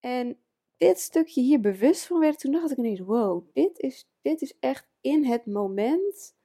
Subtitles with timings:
[0.00, 0.38] En
[0.76, 4.58] dit stukje hier bewust van werd, toen dacht ik ineens, wow, dit is, dit is
[4.60, 6.36] echt in het moment.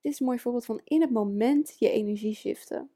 [0.00, 2.90] Dit is een mooi voorbeeld van in het moment je energie shiften.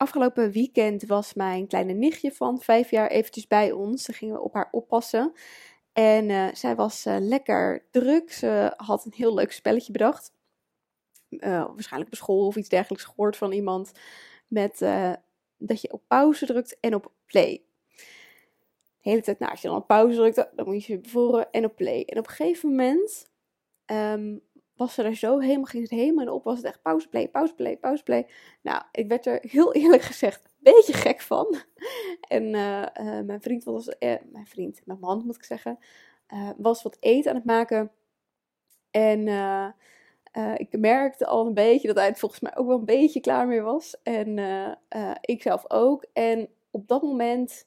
[0.00, 4.02] Afgelopen weekend was mijn kleine nichtje van vijf jaar eventjes bij ons.
[4.02, 5.32] Ze gingen we op haar oppassen.
[5.92, 8.32] En uh, zij was uh, lekker druk.
[8.32, 10.32] Ze had een heel leuk spelletje bedacht.
[11.28, 13.92] Uh, waarschijnlijk op school of iets dergelijks gehoord van iemand.
[14.48, 14.78] Met
[15.56, 17.62] dat je op pauze drukt en op play.
[19.02, 21.64] De hele tijd, nou, als je dan op pauze drukt, dan moet je bevoren en
[21.64, 22.02] op play.
[22.02, 23.30] En op een gegeven moment
[23.86, 24.40] um,
[24.80, 27.76] was er zo helemaal, ging het helemaal op, was het echt pauze play, pauze play,
[27.76, 28.26] pauze play.
[28.62, 31.56] Nou, ik werd er heel eerlijk gezegd een beetje gek van.
[32.28, 35.78] en uh, uh, mijn vriend was, uh, mijn vriend, mijn man moet ik zeggen,
[36.56, 37.92] was wat eten aan het maken.
[38.90, 39.20] En
[40.56, 43.60] ik merkte al een beetje dat hij volgens mij ook wel een beetje klaar mee
[43.60, 44.02] was.
[44.02, 44.38] En
[45.20, 46.06] ik zelf ook.
[46.12, 47.66] En op dat moment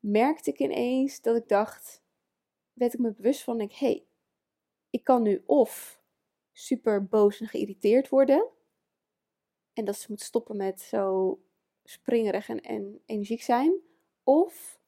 [0.00, 2.02] merkte ik ineens dat ik dacht,
[2.72, 4.04] werd ik me bewust van, denk, hé, hey,
[4.90, 5.95] ik kan nu of
[6.58, 8.48] super boos en geïrriteerd worden.
[9.72, 11.38] En dat ze moet stoppen met zo
[11.84, 13.74] springerig en, en energiek zijn.
[14.24, 14.80] Of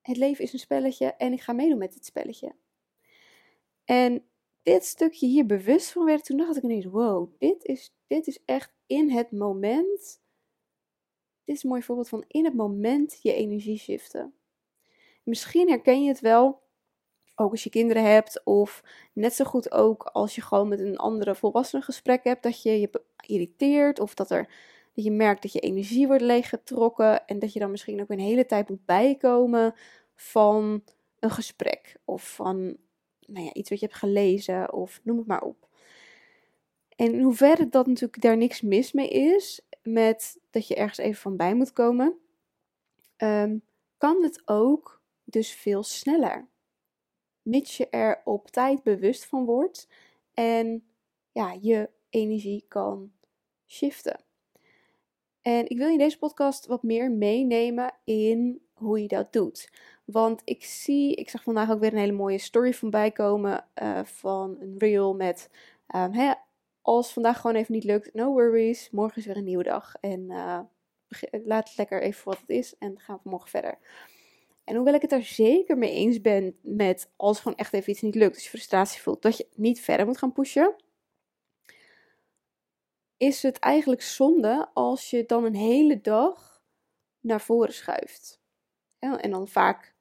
[0.00, 2.54] het leven is een spelletje en ik ga meedoen met dit spelletje.
[3.84, 4.24] En
[4.62, 8.44] dit stukje hier bewust van werd, toen dacht ik ineens, wow, dit is, dit is
[8.44, 10.22] echt in het moment.
[11.44, 14.34] Dit is een mooi voorbeeld van in het moment je energie shiften.
[15.22, 16.62] Misschien herken je het wel
[17.34, 18.82] ook als je kinderen hebt, of
[19.12, 22.80] net zo goed ook als je gewoon met een andere volwassene gesprek hebt, dat je
[22.80, 24.48] je irriteert of dat, er,
[24.94, 28.18] dat je merkt dat je energie wordt leeggetrokken en dat je dan misschien ook een
[28.18, 29.74] hele tijd moet bijkomen
[30.14, 30.82] van
[31.18, 32.76] een gesprek of van
[33.26, 35.68] nou ja, iets wat je hebt gelezen of noem het maar op.
[36.96, 41.20] En in hoeverre dat natuurlijk daar niks mis mee is, met dat je ergens even
[41.20, 42.18] van bij moet komen,
[43.16, 43.62] um,
[43.98, 46.48] kan het ook dus veel sneller
[47.44, 49.88] mits je er op tijd bewust van wordt
[50.34, 50.84] en
[51.32, 53.12] ja, je energie kan
[53.66, 54.20] shiften.
[55.42, 59.70] En ik wil je in deze podcast wat meer meenemen in hoe je dat doet.
[60.04, 64.04] Want ik zie, ik zag vandaag ook weer een hele mooie story van bijkomen uh,
[64.04, 65.50] van een reel met,
[65.96, 66.34] um,
[66.82, 69.94] als vandaag gewoon even niet lukt, no worries, morgen is weer een nieuwe dag.
[70.00, 70.60] En uh,
[71.44, 73.78] laat het lekker even wat het is en gaan we morgen verder.
[74.64, 78.02] En hoewel ik het daar zeker mee eens ben met als gewoon echt even iets
[78.02, 80.74] niet lukt, als je frustratie voelt, dat je niet verder moet gaan pushen,
[83.16, 86.62] is het eigenlijk zonde als je dan een hele dag
[87.20, 88.42] naar voren schuift.
[88.98, 89.94] En dan vaak,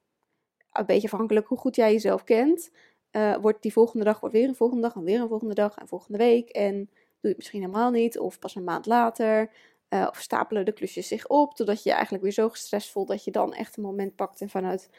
[0.71, 2.71] een beetje afhankelijk hoe goed jij jezelf kent,
[3.11, 5.77] uh, wordt die volgende dag wordt weer een volgende dag en weer een volgende dag
[5.77, 6.49] en volgende week.
[6.49, 6.87] En doe
[7.21, 9.51] je het misschien helemaal niet of pas een maand later.
[9.93, 13.07] Uh, of stapelen de klusjes zich op, totdat je je eigenlijk weer zo gestrest voelt
[13.07, 14.89] dat je dan echt een moment pakt en vanuit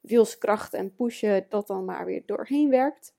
[0.00, 3.14] wilskracht en pushen dat dan maar weer doorheen werkt.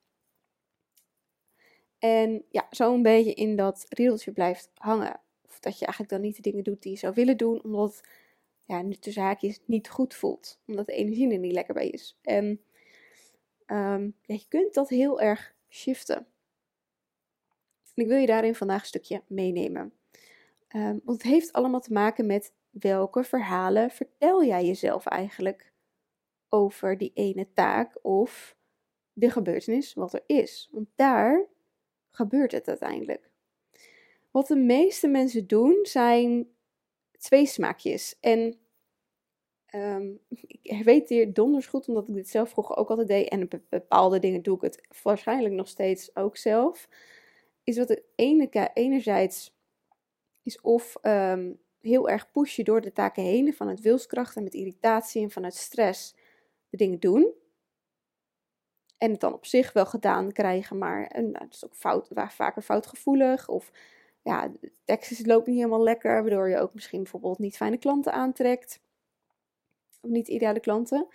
[2.00, 5.20] En ja, zo een beetje in dat riedeltje blijft hangen.
[5.48, 8.02] Of dat je eigenlijk dan niet de dingen doet die je zou willen doen, omdat
[8.66, 10.60] ja, tussen haakjes niet goed voelt.
[10.68, 12.18] Omdat de energie er niet lekker bij is.
[12.22, 12.46] En
[13.68, 16.28] um, ja, je kunt dat heel erg shiften.
[17.94, 19.94] En ik wil je daarin vandaag een stukje meenemen.
[20.76, 25.74] Um, want het heeft allemaal te maken met welke verhalen vertel jij jezelf eigenlijk
[26.50, 28.56] over die ene taak of
[29.14, 30.70] de gebeurtenis wat er is.
[30.72, 31.48] Want daar
[32.10, 33.30] gebeurt het uiteindelijk.
[34.32, 36.48] Wat de meeste mensen doen zijn
[37.18, 38.18] twee smaakjes.
[38.20, 38.58] En
[39.76, 40.20] um,
[40.62, 43.30] ik weet hier donders goed, omdat ik dit zelf vroeger ook altijd deed.
[43.30, 46.88] En bepaalde dingen doe ik het waarschijnlijk nog steeds ook zelf.
[47.64, 49.55] Is wat het ene, enerzijds
[50.46, 55.22] is of ehm, heel erg pushen door de taken heen, vanuit wilskracht en met irritatie
[55.22, 56.16] en vanuit stress
[56.70, 57.34] de dingen doen.
[58.98, 62.62] En het dan op zich wel gedaan krijgen, maar en, nou, is ook fout, vaker
[62.62, 63.48] foutgevoelig.
[63.48, 63.72] Of
[64.22, 64.52] ja,
[64.86, 68.80] de loopt niet helemaal lekker, waardoor je ook misschien bijvoorbeeld niet fijne klanten aantrekt.
[70.02, 71.08] Of niet ideale klanten.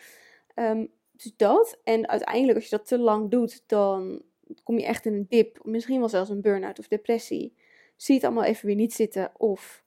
[0.55, 1.79] Um, dus dat.
[1.85, 4.23] En uiteindelijk, als je dat te lang doet, dan
[4.63, 5.65] kom je echt in een dip.
[5.65, 7.55] Misschien wel zelfs een burn-out of depressie
[8.03, 9.33] zie het allemaal even weer niet zitten.
[9.37, 9.85] Of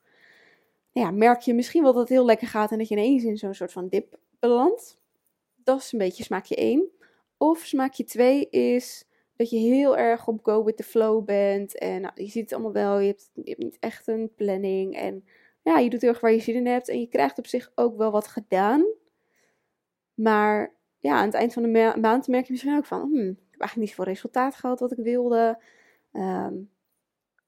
[0.91, 3.37] ja, merk je misschien wel dat het heel lekker gaat en dat je ineens in
[3.37, 4.97] zo'n soort van dip belandt.
[5.55, 6.89] Dat is een beetje smaakje 1.
[7.37, 11.77] Of smaakje 2 is dat je heel erg op go with the flow bent.
[11.77, 14.95] En nou, je ziet het allemaal wel, je hebt, niet echt een planning.
[14.95, 15.25] En
[15.61, 16.89] ja, je doet heel erg waar je zin in hebt.
[16.89, 18.85] En je krijgt op zich ook wel wat gedaan.
[20.13, 23.01] Maar ja, aan het eind van de maand merk je misschien ook van...
[23.01, 25.59] Hmm, ik heb eigenlijk niet zoveel resultaat gehad wat ik wilde.
[26.11, 26.71] Um,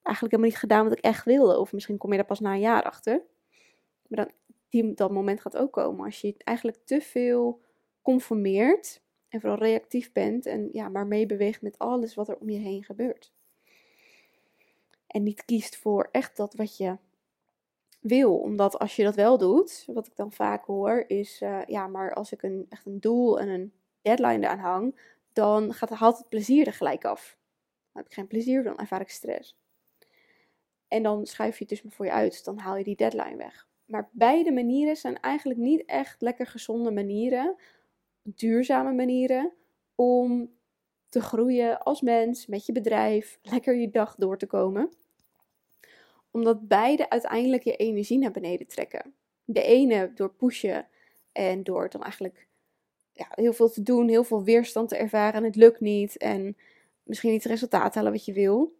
[0.06, 1.60] eigenlijk helemaal niet gedaan wat ik echt wilde.
[1.60, 3.22] Of misschien kom je daar pas na een jaar achter.
[4.08, 4.32] Maar dan,
[4.70, 6.06] die, dat moment gaat ook komen.
[6.06, 7.62] Als je eigenlijk te veel
[8.02, 12.60] conformeert en vooral reactief bent en ja, maar meebeweegt met alles wat er om je
[12.60, 13.34] heen gebeurt.
[15.08, 16.98] En niet kiest voor echt dat wat je
[18.00, 18.38] wil.
[18.38, 22.14] Omdat als je dat wel doet, wat ik dan vaak hoor, is uh, ja, maar
[22.14, 25.00] als ik een, echt een doel en een deadline eraan hang,
[25.34, 27.38] dan gaat, haalt het plezier er gelijk af.
[27.92, 29.58] Dan heb ik geen plezier, dan ervaar ik stress.
[30.88, 33.36] En dan schuif je het dus maar voor je uit, dan haal je die deadline
[33.36, 33.68] weg.
[33.86, 37.56] Maar beide manieren zijn eigenlijk niet echt lekker gezonde manieren,
[38.22, 39.54] duurzame manieren
[39.96, 40.54] om
[41.10, 44.90] te groeien als mens, met je bedrijf, lekker je dag door te komen.
[46.32, 49.14] Omdat beide uiteindelijk je energie naar beneden trekken.
[49.46, 50.88] De ene door pushen
[51.32, 52.48] en door dan eigenlijk
[53.12, 56.18] ja, heel veel te doen, heel veel weerstand te ervaren en het lukt niet.
[56.18, 56.58] En
[57.04, 58.76] misschien niet het resultaat halen wat je wil.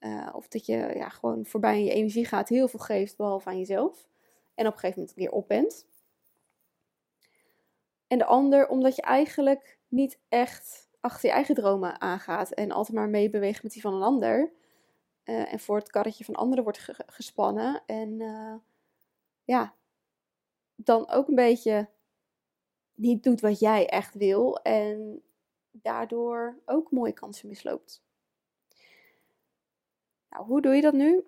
[0.00, 3.58] Uh, of dat je ja, gewoon voorbij je energie gaat, heel veel geeft, behalve aan
[3.58, 4.08] jezelf.
[4.54, 5.86] En op een gegeven moment weer op bent.
[8.06, 12.50] En de ander omdat je eigenlijk niet echt achter je eigen dromen aangaat.
[12.50, 14.52] En altijd maar meebeweegt met die van een ander.
[15.24, 17.82] Uh, en voor het karretje van anderen wordt ge gespannen.
[17.86, 18.54] En uh,
[19.44, 19.74] ja,
[20.74, 21.88] dan ook een beetje
[22.94, 24.58] niet doet wat jij echt wil.
[24.58, 25.22] En
[25.70, 28.05] daardoor ook mooie kansen misloopt.
[30.36, 31.24] Nou, hoe doe je dat nu?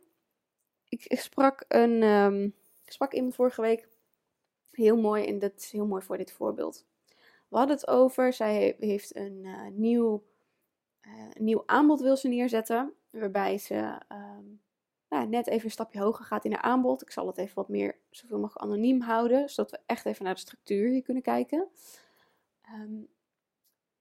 [0.89, 3.89] Ik, sprak, een, um, sprak iemand vorige week
[4.71, 6.87] heel mooi en dat is heel mooi voor dit voorbeeld.
[7.49, 10.25] We hadden het over, zij heeft een uh, nieuw,
[11.03, 14.61] uh, nieuw aanbod wil ze neerzetten, waarbij ze um,
[15.09, 17.03] nou, net even een stapje hoger gaat in haar aanbod.
[17.03, 20.35] Ik zal het even wat meer, zoveel mogelijk anoniem houden, zodat we echt even naar
[20.35, 21.69] de structuur hier kunnen kijken.
[22.75, 23.09] Um,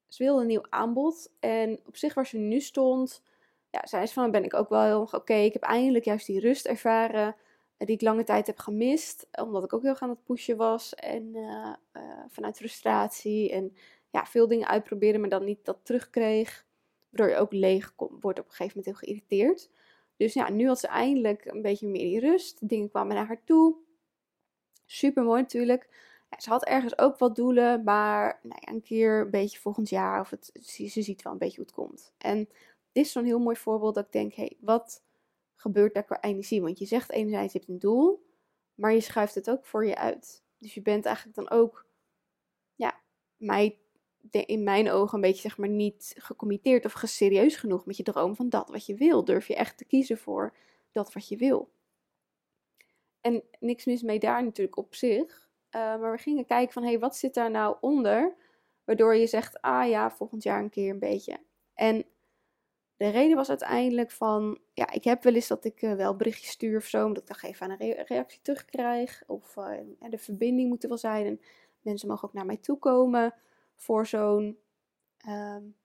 [0.07, 3.21] ze wilde een nieuw aanbod en op zich waar ze nu stond,
[3.69, 6.39] ja, zei ze van, ben ik ook wel heel oké, ik heb eindelijk juist die
[6.39, 7.35] rust ervaren
[7.77, 10.95] die ik lange tijd heb gemist, omdat ik ook heel gaan aan het pushen was
[10.95, 13.75] en uh, uh, vanuit frustratie en
[14.09, 16.65] ja, veel dingen uitproberen, maar dan niet dat terugkreeg,
[17.09, 19.69] waardoor je ook leeg wordt op een gegeven moment heel geïrriteerd.
[20.15, 23.43] Dus ja, nu had ze eindelijk een beetje meer die rust, dingen kwamen naar haar
[23.43, 23.75] toe,
[24.85, 25.89] super mooi natuurlijk.
[26.29, 29.89] Ja, ze had ergens ook wat doelen, maar nou ja, een keer een beetje volgend
[29.89, 32.13] jaar, of het, ze ziet wel een beetje hoe het komt.
[32.17, 32.49] En
[32.97, 35.03] dit is zo'n heel mooi voorbeeld dat ik denk, hé, hey, wat
[35.55, 36.61] gebeurt daar qua energie?
[36.61, 38.25] Want je zegt enerzijds, je hebt een doel,
[38.75, 40.43] maar je schuift het ook voor je uit.
[40.57, 41.85] Dus je bent eigenlijk dan ook,
[42.75, 42.99] ja,
[43.35, 43.79] mij,
[44.31, 48.35] in mijn ogen een beetje zeg maar niet gecommitteerd of geserieus genoeg met je droom
[48.35, 49.25] van dat wat je wil.
[49.25, 50.55] Durf je echt te kiezen voor
[50.91, 51.71] dat wat je wil.
[53.21, 55.49] En niks mis mee daar natuurlijk op zich.
[55.71, 58.35] Uh, maar we gingen kijken van, hé, hey, wat zit daar nou onder?
[58.83, 61.37] Waardoor je zegt, ah ja, volgend jaar een keer een beetje.
[61.73, 62.05] En
[62.97, 66.49] de reden was uiteindelijk van, ja, ik heb wel eens dat ik uh, wel berichtjes
[66.49, 69.23] stuur of zo, omdat ik dan even een reactie terugkrijg.
[69.27, 69.71] Of uh,
[70.09, 71.25] de verbinding moet er wel zijn.
[71.25, 71.41] En
[71.81, 73.33] mensen mogen ook naar mij toe komen
[73.75, 74.57] voor zo'n
[75.27, 75.75] um,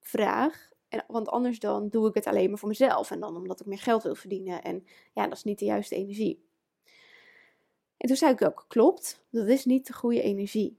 [0.00, 0.70] vraag.
[0.88, 3.10] En, want anders dan doe ik het alleen maar voor mezelf.
[3.10, 4.62] En dan omdat ik meer geld wil verdienen.
[4.62, 6.46] En ja, dat is niet de juiste energie.
[7.96, 10.78] En toen zei ik ook, klopt, dat is niet de goede energie.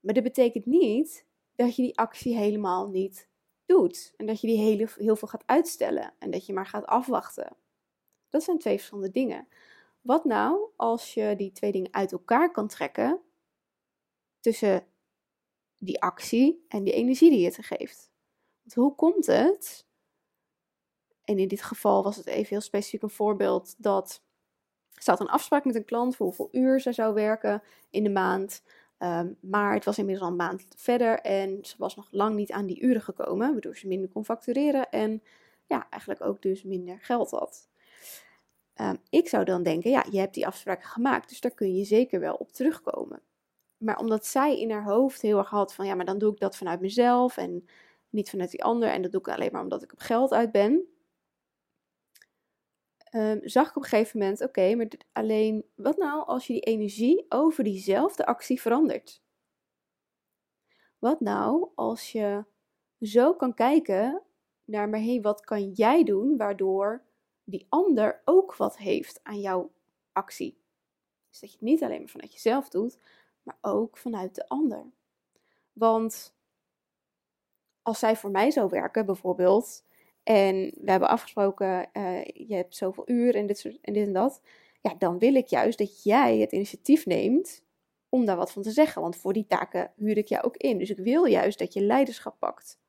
[0.00, 3.28] Maar dat betekent niet dat je die actie helemaal niet
[3.66, 4.12] doet.
[4.16, 7.56] En dat je die heel, heel veel gaat uitstellen en dat je maar gaat afwachten.
[8.28, 9.48] Dat zijn twee verschillende dingen.
[10.00, 13.20] Wat nou als je die twee dingen uit elkaar kan trekken
[14.40, 14.86] tussen
[15.78, 18.10] die actie en die energie die je te geeft?
[18.62, 19.86] Want hoe komt het?
[21.24, 24.22] En in dit geval was het even heel specifiek een voorbeeld dat
[25.02, 28.10] ze had een afspraak met een klant voor hoeveel uur zij zou werken in de
[28.10, 28.62] maand.
[29.04, 32.52] Ehm, maar het was inmiddels al een maand verder en ze was nog lang niet
[32.52, 35.22] aan die uren gekomen, waardoor ze minder kon factureren en
[35.66, 37.68] ja, eigenlijk ook dus minder geld had.
[38.80, 41.84] Um, ik zou dan denken, ja, je hebt die afspraken gemaakt, dus daar kun je
[41.84, 43.22] zeker wel op terugkomen.
[43.76, 46.38] Maar omdat zij in haar hoofd heel erg had van, ja, maar dan doe ik
[46.38, 47.68] dat vanuit mezelf en
[48.10, 50.52] niet vanuit die ander en dat doe ik alleen maar omdat ik op geld uit
[50.52, 50.86] ben,
[53.14, 56.62] um, zag ik op een gegeven moment, oké, maar alleen wat nou als je die
[56.62, 59.22] energie over diezelfde actie verandert?
[60.98, 62.44] Wat nou als je
[63.00, 64.22] zo kan kijken
[64.64, 67.02] naar, maar hé, hey, wat kan jij doen waardoor
[67.44, 69.72] die ander ook wat heeft aan jouw
[70.12, 70.62] actie?
[71.34, 72.98] is dat je het niet alleen maar vanuit jezelf doet,
[73.42, 74.92] maar ook vanuit de ander.
[75.72, 76.34] Want
[77.82, 79.84] als zij voor mij zou werken, bijvoorbeeld,
[80.24, 84.40] en we hebben afgesproken, uh, je hebt zoveel uur en dit, en dit en dat,
[84.80, 87.64] ja, dan wil ik juist dat jij het initiatief neemt
[88.08, 89.02] om daar wat van te zeggen.
[89.02, 90.78] Want voor die taken huur ik jou ook in.
[90.78, 92.80] Dus ik wil juist dat je leiderschap pakt.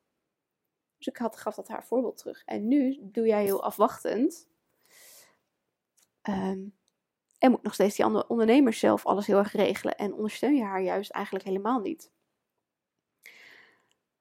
[0.98, 2.42] Dus ik had, gaf dat haar voorbeeld terug.
[2.44, 4.48] En nu doe jij heel afwachtend.
[6.22, 6.74] Um,
[7.38, 9.96] en moet nog steeds die andere ondernemers zelf alles heel erg regelen.
[9.96, 12.10] En ondersteun je haar juist eigenlijk helemaal niet.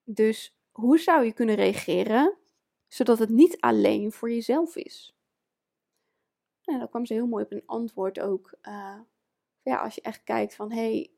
[0.04, 2.38] Dus hoe zou je kunnen reageren
[2.88, 5.16] zodat het niet alleen voor jezelf is?
[6.64, 8.54] En dan kwam ze heel mooi op een antwoord ook.
[8.62, 9.00] Uh,
[9.62, 11.12] ja, als je echt kijkt van hé, hey,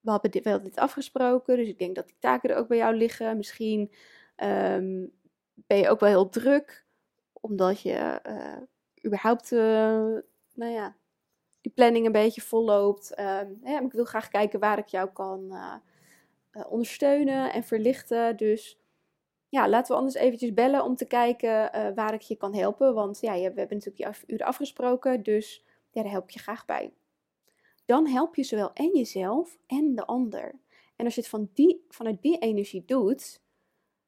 [0.00, 2.76] we hebben dit, wel dit afgesproken, dus ik denk dat die taken er ook bij
[2.76, 3.36] jou liggen.
[3.36, 3.80] Misschien
[4.36, 5.12] um,
[5.54, 6.86] ben je ook wel heel druk,
[7.32, 8.56] omdat je uh,
[9.06, 9.58] überhaupt, uh,
[10.52, 10.96] nou ja,
[11.60, 13.20] die planning een beetje vol loopt.
[13.20, 15.58] Um, ik wil graag kijken waar ik jou kan
[16.68, 18.36] ondersteunen en verlichten.
[18.36, 18.78] Dus
[19.48, 22.94] ja, laten we anders eventjes bellen om te kijken waar ik je kan helpen.
[22.94, 26.92] Want ja, we hebben natuurlijk die uur afgesproken, dus ja, daar help je graag bij
[27.86, 30.54] dan help je zowel en jezelf en de ander.
[30.96, 33.40] En als je het van die, vanuit die energie doet,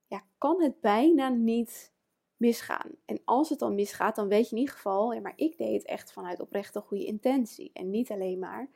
[0.06, 1.92] ja, kan het bijna niet
[2.36, 2.90] misgaan.
[3.04, 5.72] En als het dan misgaat, dan weet je in ieder geval, ja, maar ik deed
[5.72, 7.70] het echt vanuit oprechte goede intentie.
[7.72, 8.68] En niet alleen maar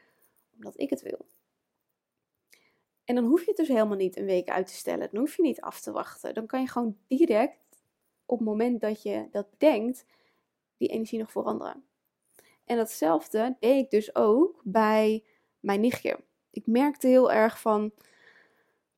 [0.55, 1.27] omdat ik het wil.
[3.05, 5.09] En dan hoef je het dus helemaal niet een week uit te stellen.
[5.11, 6.35] Dan hoef je niet af te wachten.
[6.35, 7.83] Dan kan je gewoon direct
[8.27, 10.05] op het moment dat je dat denkt,
[10.77, 11.85] die energie nog veranderen.
[12.65, 15.25] En datzelfde deed ik dus ook bij
[15.61, 16.19] mijn nichtje.
[16.51, 17.93] Ik merkte heel erg van.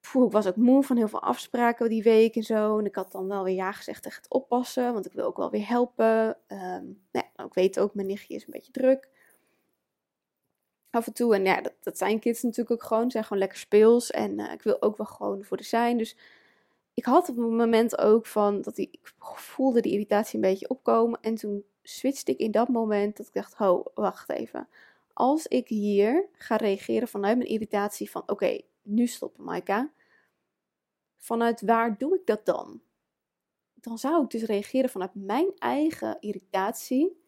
[0.01, 2.79] Ik was ook moe van heel veel afspraken die week en zo.
[2.79, 5.37] En ik had dan wel weer ja gezegd tegen het oppassen, want ik wil ook
[5.37, 6.39] wel weer helpen.
[6.49, 9.09] Um, nou ja, ik weet ook, mijn nichtje is een beetje druk.
[10.95, 11.35] Af en toe.
[11.35, 13.05] En ja, dat, dat zijn kids natuurlijk ook gewoon.
[13.05, 14.11] Ze zijn gewoon lekker speels.
[14.11, 15.99] En uh, ik wil ook wel gewoon voor de zijn.
[15.99, 16.17] Dus
[16.95, 20.69] ik had op een moment ook van dat die, ik voelde die irritatie een beetje
[20.69, 21.21] opkomen.
[21.21, 24.69] En toen switchte ik in dat moment dat ik dacht, ho, wacht even.
[25.13, 29.91] Als ik hier ga reageren vanuit mijn irritatie van, oké, nu stoppen Maika.
[31.17, 32.81] Vanuit waar doe ik dat dan?
[33.75, 37.23] Dan zou ik dus reageren vanuit mijn eigen irritatie.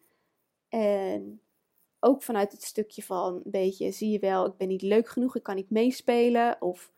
[0.69, 1.41] En
[1.99, 5.35] ook vanuit het stukje van, een beetje, zie je wel, ik ben niet leuk genoeg,
[5.35, 6.61] ik kan niet meespelen.
[6.61, 6.91] Of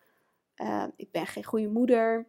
[0.58, 2.20] uh, ik ben geen goede moeder.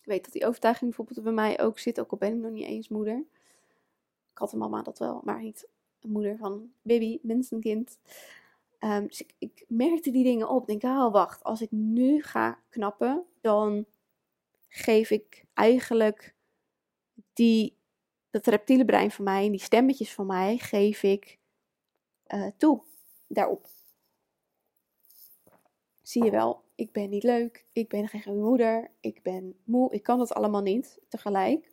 [0.00, 2.50] Ik weet dat die overtuiging bijvoorbeeld bij mij ook zit, ook al ben ik nog
[2.50, 3.24] niet eens moeder.
[4.30, 5.68] Ik had een mama dat wel, maar niet
[6.00, 7.98] een moeder van baby, mensenkind.
[8.80, 10.66] Um, dus ik, merkte die dingen op.
[10.66, 13.86] Denk, oh wacht, als ik nu ga knappen, dan
[14.68, 16.34] geef ik eigenlijk
[17.32, 17.76] die,
[18.30, 21.38] dat reptiele brein van mij, die stemmetjes van mij, geef ik
[22.28, 22.82] uh, toe
[23.26, 23.66] daarop.
[26.02, 30.02] Zie je wel, ik ben niet leuk, ik ben geen moeder, ik ben moe, ik
[30.02, 31.72] kan dat allemaal niet tegelijk.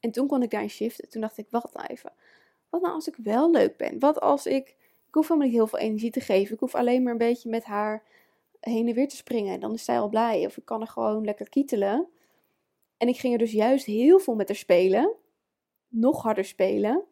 [0.00, 1.08] En toen kon ik daarin shiften.
[1.08, 2.12] Toen dacht ik, wacht nou even.
[2.68, 3.98] Wat nou als ik wel leuk ben?
[3.98, 4.76] Wat als ik...
[5.06, 6.54] Ik hoef helemaal niet heel veel energie te geven.
[6.54, 8.02] Ik hoef alleen maar een beetje met haar
[8.60, 9.54] heen en weer te springen.
[9.54, 10.46] En dan is zij al blij.
[10.46, 12.08] Of ik kan er gewoon lekker kietelen.
[12.96, 15.14] En ik ging er dus juist heel veel met haar spelen.
[15.88, 17.04] Nog harder spelen.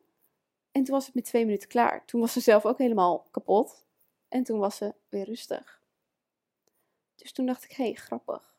[0.77, 2.05] En toen was het met twee minuten klaar.
[2.05, 3.87] Toen was ze zelf ook helemaal kapot.
[4.29, 5.81] En toen was ze weer rustig.
[7.15, 8.57] Dus toen dacht ik, hé, hey, grappig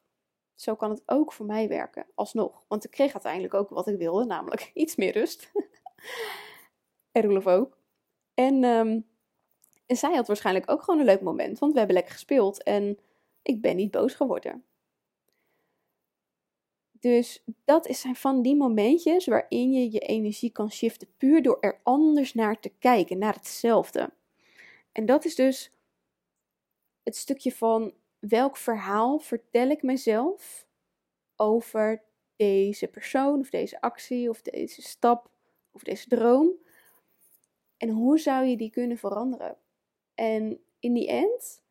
[0.59, 2.63] zo kan het ook voor mij werken, alsnog.
[2.67, 5.51] Want ik kreeg uiteindelijk ook wat ik wilde, namelijk iets meer rust.
[7.11, 7.77] en Roelof ook.
[8.33, 9.07] En, um,
[9.85, 12.99] en zij had waarschijnlijk ook gewoon een leuk moment, want we hebben lekker gespeeld en
[13.41, 14.63] ik ben niet boos geworden.
[16.99, 21.79] Dus dat zijn van die momentjes waarin je je energie kan shiften, puur door er
[21.83, 24.13] anders naar te kijken, naar hetzelfde.
[24.91, 25.71] En dat is dus
[27.03, 30.67] het stukje van welk verhaal vertel ik mezelf
[31.35, 32.03] over
[32.35, 35.29] deze persoon of deze actie of deze stap
[35.71, 36.51] of deze droom?
[37.77, 39.57] En hoe zou je die kunnen veranderen?
[40.13, 41.61] En in die end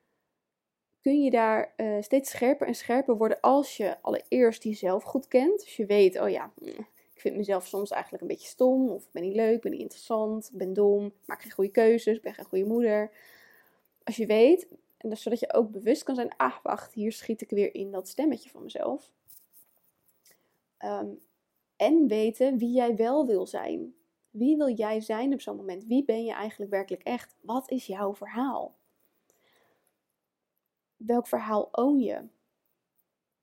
[1.06, 5.60] kun je daar uh, steeds scherper en scherper worden als je allereerst jezelf goed kent.
[5.60, 6.68] Dus je weet, oh ja, mm,
[7.14, 10.50] ik vind mezelf soms eigenlijk een beetje stom, of ben niet leuk, ben niet interessant,
[10.52, 13.10] ben dom, maak geen goede keuzes, ben geen goede moeder.
[14.04, 17.40] Als je weet, en dus zodat je ook bewust kan zijn, ah wacht, hier schiet
[17.40, 19.12] ik weer in dat stemmetje van mezelf.
[20.76, 21.08] Ehm,
[21.76, 23.94] en weten wie jij wel wil zijn.
[24.30, 25.84] Wie wil jij zijn op zo'n moment?
[25.84, 27.36] Wie ben je eigenlijk werkelijk echt?
[27.40, 28.75] Wat is jouw verhaal?
[30.96, 32.28] Welk verhaal own je?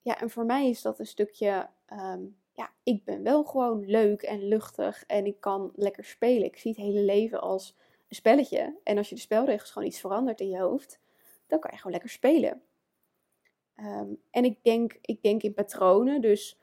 [0.01, 4.21] Ja, en voor mij is dat een stukje, ehm, ja, ik ben wel gewoon leuk
[4.21, 6.45] en luchtig en ik kan lekker spelen.
[6.45, 7.75] Ik zie het hele leven als
[8.07, 8.75] een spelletje.
[8.83, 10.99] En als je de spelregels gewoon iets verandert in je hoofd,
[11.47, 12.61] dan kan je gewoon lekker spelen.
[13.75, 16.59] Ehm, en ik denk, ik denk in patronen, dus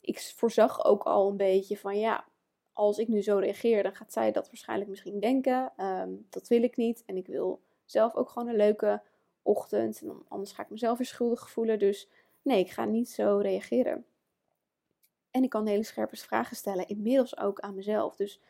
[0.00, 2.24] ik voorzag ook al een beetje van ja,
[2.72, 5.72] als ik nu zo reageer, dan gaat zij dat waarschijnlijk misschien denken.
[5.76, 7.02] Ehm, dat wil ik niet.
[7.06, 9.02] En ik wil zelf ook gewoon een leuke
[9.44, 10.02] ochtend.
[10.02, 11.78] En anders ga ik mezelf weer schuldig voelen.
[11.78, 12.08] Dus
[12.42, 14.06] nee, ik ga niet zo reageren.
[15.30, 18.16] En ik kan hele scherpe vragen stellen, inmiddels ook aan mezelf.
[18.16, 18.40] Dus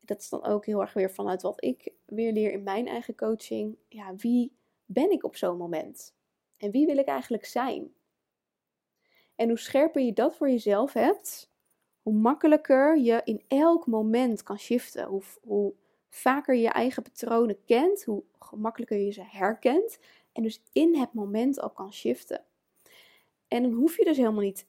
[0.00, 3.14] dat is dan ook heel erg weer vanuit wat ik weer leer in mijn eigen
[3.14, 3.76] coaching.
[3.88, 4.52] Ja, wie
[4.84, 6.14] ben ik op zo'n moment?
[6.56, 7.94] En wie wil ik eigenlijk zijn?
[9.34, 11.50] En hoe scherper je dat voor jezelf hebt,
[12.02, 15.06] hoe makkelijker je in elk moment kan shiften.
[15.06, 15.74] Hoe, hoe
[16.10, 19.98] vaker je eigen patronen kent, hoe gemakkelijker je ze herkent.
[20.32, 22.44] En dus in het moment al kan shiften.
[23.48, 24.66] En dan hoef je dus helemaal niet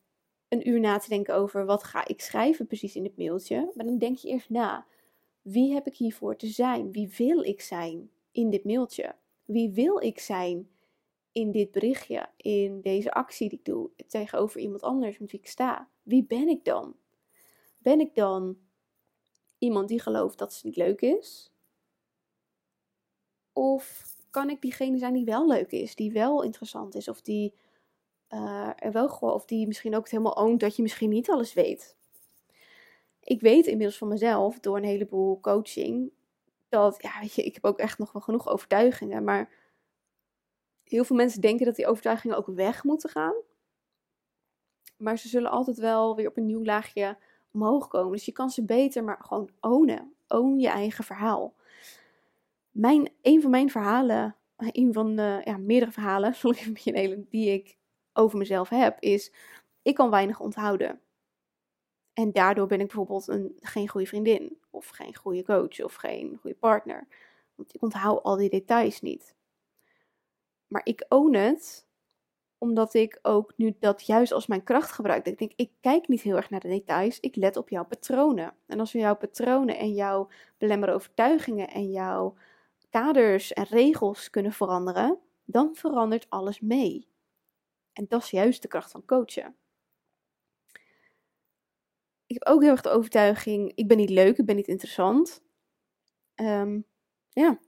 [0.47, 3.71] een uur na te denken over wat ga ik schrijven precies in het mailtje.
[3.73, 4.85] Maar dan denk je eerst na.
[5.41, 6.91] Wie heb ik hiervoor te zijn?
[6.91, 9.15] Wie wil ik zijn in dit mailtje?
[9.45, 10.69] Wie wil ik zijn
[11.31, 15.47] in dit berichtje, in deze actie die ik doe, tegenover iemand anders met wie ik
[15.47, 15.89] sta?
[16.03, 16.95] Wie ben ik dan?
[17.77, 18.57] Ben ik dan
[19.61, 21.51] iemand die gelooft dat ze niet leuk is?
[23.53, 27.53] Of kan ik diegene zijn die wel leuk is, die wel interessant is, of die
[28.75, 31.53] er wel gewoon, of die misschien ook het helemaal oont dat je misschien niet alles
[31.53, 31.95] weet?
[33.19, 36.11] Ik weet inmiddels van mezelf door een heleboel coaching
[36.69, 39.51] dat, ja, weet je, ik heb ook echt nog wel genoeg overtuigingen, maar
[40.83, 43.35] heel veel mensen denken dat die overtuigingen ook weg moeten gaan.
[44.97, 47.17] Maar ze zullen altijd wel weer op een nieuw laagje
[47.51, 48.11] omhoog komen.
[48.11, 50.13] Dus je kan ze beter maar gewoon ownen.
[50.27, 51.53] Own je eigen verhaal.
[52.71, 56.35] Mijn, een van mijn verhalen, een van de ja, meerdere verhalen,
[57.29, 57.77] die ik
[58.13, 59.33] over mezelf heb, is
[59.81, 61.01] ik kan weinig onthouden.
[62.13, 66.37] En daardoor ben ik bijvoorbeeld een, geen goede vriendin, of geen goede coach, of geen
[66.41, 67.07] goede partner.
[67.55, 69.35] Want ik onthoud al die details niet.
[70.67, 71.87] Maar ik own het
[72.61, 75.25] omdat ik ook nu dat juist als mijn kracht gebruik.
[75.25, 78.53] Ik denk, ik kijk niet heel erg naar de details, ik let op jouw patronen.
[78.65, 82.35] En als we jouw patronen en jouw belemmerende overtuigingen en jouw
[82.89, 87.07] kaders en regels kunnen veranderen, dan verandert alles mee.
[87.93, 89.55] En dat is juist de kracht van coachen.
[92.25, 95.43] Ik heb ook heel erg de overtuiging, ik ben niet leuk, ik ben niet interessant.
[96.35, 96.85] Um,
[97.29, 97.59] ja,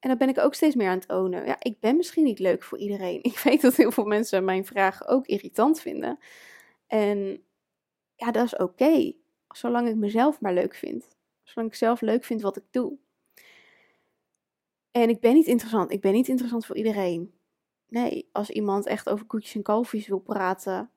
[0.00, 1.46] en dat ben ik ook steeds meer aan het ownen.
[1.46, 3.22] Ja, ik ben misschien niet leuk voor iedereen.
[3.32, 6.18] Ik weet dat heel veel mensen mijn vragen ook irritant vinden.
[6.86, 7.42] En
[8.14, 9.12] ja, dat is oké.
[9.48, 11.16] zolang ik mezelf maar leuk vind.
[11.42, 12.98] Zolang ik zelf leuk vind wat ik doe.
[14.90, 15.92] En ik ben niet interessant.
[15.92, 17.32] Ik ben niet interessant voor iedereen.
[17.88, 20.90] Nee, als iemand echt over koetjes en kalfjes wil praten,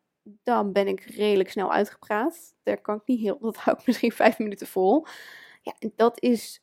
[0.44, 2.56] dan ben ik redelijk snel uitgepraat.
[2.64, 5.06] Daar kan ik niet heel, dat hou ik misschien vijf minuten vol.
[5.62, 6.62] Ja, dat is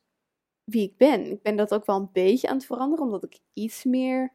[0.69, 1.31] wie ik ben.
[1.31, 4.31] Ik ben dat ook wel een beetje aan het veranderen, omdat ik iets meer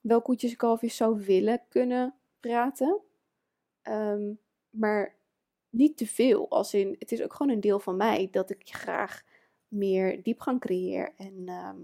[0.00, 3.00] wel koetjes en kalfjes zou willen kunnen praten.
[3.82, 4.32] Ehm,
[4.70, 5.16] maar
[5.70, 6.50] niet te veel.
[6.50, 9.22] Als in, het is ook gewoon een deel van mij dat ik graag
[9.68, 11.14] meer diepgang creëer.
[11.16, 11.76] En ehm,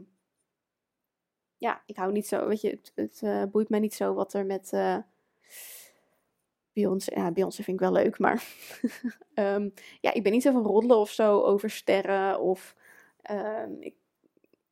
[1.56, 4.34] ja, ik hou niet zo, weet je, het, het uh, boeit mij niet zo wat
[4.34, 4.98] er met uh,
[6.72, 8.44] Beyoncé, ja, Beyoncé vind ik wel leuk, maar
[9.34, 12.74] um, ja, ik ben niet zo van roddelen of zo over sterren of
[13.22, 13.94] Ehm, ik,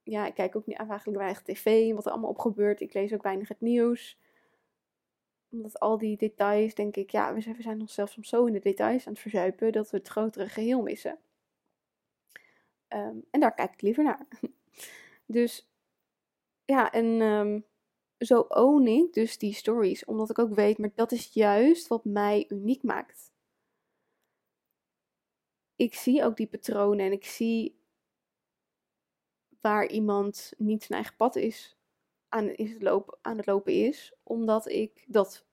[0.03, 2.81] ja, ik kijk ook niet eigenlijk weinig tv wat er allemaal op gebeurt.
[2.81, 4.19] Ik lees ook weinig het nieuws.
[5.51, 8.53] Omdat al die details, denk ik, ja, we zijn, we zijn onszelf soms zo in
[8.53, 11.19] de details aan het verzuipen dat we het grotere geheel missen.
[12.89, 14.27] Ehm, en daar kijk ik liever naar.
[15.27, 15.69] dus
[16.65, 17.65] ja, en um,
[18.19, 22.05] zo own ik dus die stories, omdat ik ook weet, maar dat is juist wat
[22.05, 23.31] mij uniek maakt.
[25.77, 27.76] Ik zie ook die patronen en ik zie
[29.61, 31.77] waar iemand niet zijn eigen pad is
[32.29, 35.47] aan, is het lopen, aan het lopen is, omdat ik dat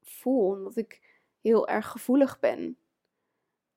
[0.00, 2.76] voel, omdat ik heel erg gevoelig ben.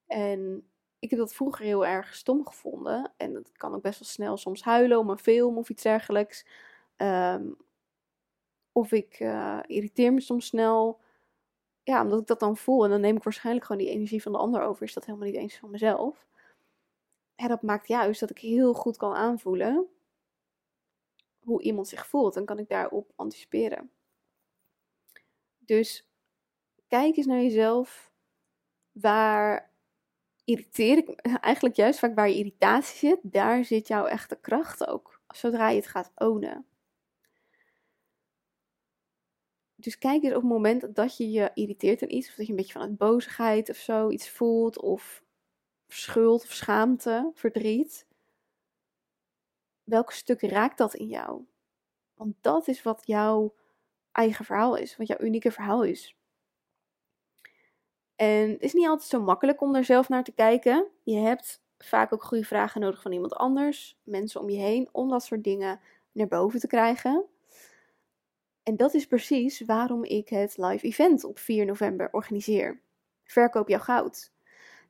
[0.07, 3.13] En ik heb dat vroeger heel erg stom gevonden.
[3.17, 6.45] En dat kan ook best wel snel soms huilen om een film of iets dergelijks.
[6.95, 7.51] Ehm,
[8.71, 10.99] of ik uh, irriteer me soms snel.
[11.83, 12.83] Ja, omdat ik dat dan voel.
[12.83, 14.83] En dan neem ik waarschijnlijk gewoon die energie van de ander over.
[14.83, 16.27] Is dat helemaal niet eens van mezelf
[17.35, 19.89] en dat maakt juist dat ik heel goed kan aanvoelen
[21.45, 22.35] hoe iemand zich voelt.
[22.35, 23.91] En kan ik daarop anticiperen.
[25.57, 26.09] Dus
[26.87, 28.13] kijk eens naar jezelf.
[28.91, 29.73] Waar
[30.43, 31.09] irriteer ik
[31.49, 35.21] eigenlijk juist vaak waar je irritatie zit, daar zit jouw echte kracht ook.
[35.27, 36.65] Zodra je het gaat ownen.
[39.75, 42.51] Dus kijk eens op het moment dat je je irriteert aan iets, of dat je
[42.51, 45.24] een beetje van het bozigheid of zo iets voelt, of
[45.87, 48.05] schuld of schaamte, verdriet.
[49.83, 51.45] welk stuk raakt dat in jou?
[52.13, 53.55] Want dat is wat jouw
[54.11, 56.15] eigen verhaal is, wat jouw unieke verhaal is.
[58.15, 60.87] En het is niet altijd zo makkelijk om daar zelf naar te kijken.
[61.03, 65.09] Je hebt vaak ook goede vragen nodig van iemand anders, mensen om je heen, om
[65.09, 65.79] dat soort dingen
[66.11, 67.25] naar boven te krijgen.
[68.63, 72.81] En dat is precies waarom ik het live event op 4 november organiseer.
[73.23, 74.31] Verkoop jouw goud.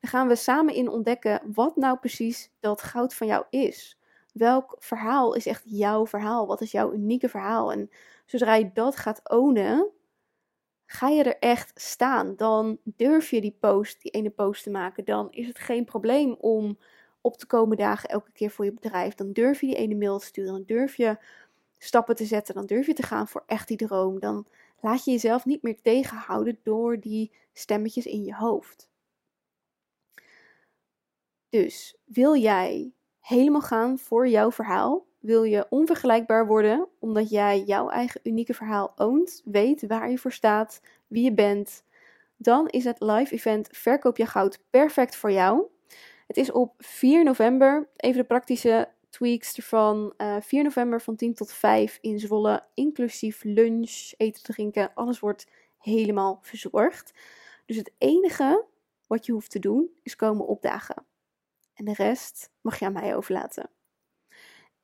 [0.06, 4.00] Dan gaan we samen in ontdekken wat nou precies dat goud van jou is.
[4.34, 6.48] Welk verhaal is echt jouw verhaal?
[6.48, 7.72] Wat is jouw unieke verhaal?
[7.72, 7.90] En
[8.26, 9.92] zodra je dat gaat ownen,
[10.86, 12.36] ga je er echt staan.
[12.36, 15.06] Dan durf je die post, die ene post te maken.
[15.06, 16.78] Dan is het geen probleem om
[17.22, 19.14] op te komen dagen elke keer voor je bedrijf.
[19.16, 20.52] Dan durf je die ene mail te sturen.
[20.52, 21.18] Dan durf je
[21.78, 22.56] stappen te zetten.
[22.56, 24.20] Dan durf je te gaan voor echt die droom.
[24.20, 24.48] Dan
[24.80, 28.94] laat je jezelf niet meer tegenhouden door die stemmetjes in je hoofd.
[31.50, 35.06] Dus wil jij helemaal gaan voor jouw verhaal?
[35.20, 40.32] Wil je onvergelijkbaar worden omdat jij jouw eigen unieke verhaal oont, weet waar je voor
[40.32, 41.84] staat, wie je bent?
[42.38, 45.64] Dan is het live event Verkoop je goud perfect voor jou.
[46.28, 47.90] Het is op 4 november.
[47.96, 50.14] Even de praktische tweaks ervan.
[50.18, 54.92] Uh, eh, 4 november van 10 tot 5 in Zwolle, inclusief lunch, eten, drinken.
[54.94, 57.14] Alles wordt helemaal verzorgd.
[57.66, 58.66] Dus het enige
[59.08, 61.06] wat je hoeft te doen is komen opdagen.
[61.76, 63.70] En de rest mag je aan mij overlaten.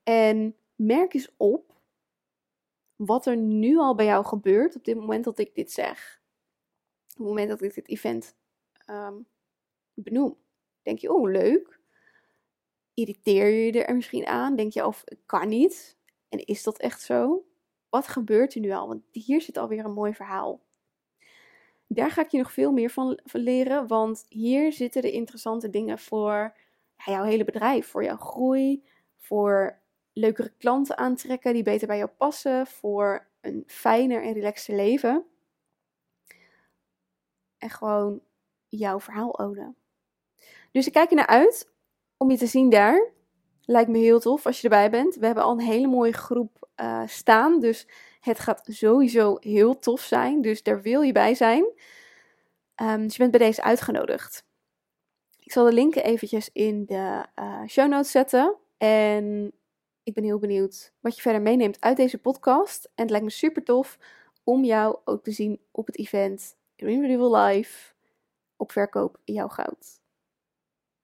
[0.04, 1.72] En merk eens op
[2.96, 6.22] wat er nu al bij jou gebeurt op dit moment dat ik dit zeg.
[7.04, 8.36] Op het moment dat ik dit event
[8.88, 9.28] um,
[9.94, 10.38] benoem.
[10.82, 11.80] Denk je, oh leuk.
[12.94, 14.56] Irriteer je er misschien aan?
[14.56, 15.98] Denk je, of kan niet?
[16.30, 17.46] En is dat echt zo?
[17.90, 18.88] Wat gebeurt er nu al?
[18.88, 20.62] Want hier zit alweer een mooi verhaal.
[21.88, 26.00] Daar ga ik je nog veel meer van leren, want hier zitten de interessante dingen
[26.00, 26.58] voor
[27.06, 28.84] jouw hele bedrijf, voor jouw groei,
[29.18, 29.80] voor
[30.14, 35.26] leukere klanten aantrekken die beter bij jou passen, voor een fijner en relaxter leven.
[37.58, 38.22] En gewoon
[38.68, 39.76] jouw verhaal ownen.
[40.72, 41.72] Dus ik kijk er naar uit
[42.18, 43.12] om je te zien daar.
[43.66, 45.16] Lijkt me heel tof als je erbij bent.
[45.16, 47.60] We hebben al een hele mooie groep uh, staan.
[47.60, 47.88] Dus
[48.20, 50.42] het gaat sowieso heel tof zijn.
[50.42, 51.64] Dus daar wil je bij zijn.
[52.82, 54.46] Um, dus je bent bij deze uitgenodigd.
[55.52, 58.56] Ik zal de linken eventjes in de uh, show notes zetten.
[58.78, 59.54] En
[60.04, 62.86] ik ben heel benieuwd wat je verder meeneemt uit deze podcast.
[62.86, 63.98] En het lijkt me super tof
[64.44, 67.94] om jou ook te zien op het event Dream Renewal Live
[68.58, 70.02] op verkoop jouw goud.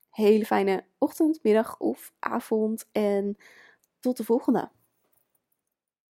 [0.10, 3.38] Hele fijne ochtend, middag of avond en
[4.00, 4.70] tot de volgende.